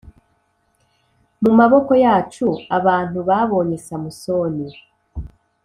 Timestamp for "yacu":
2.05-2.47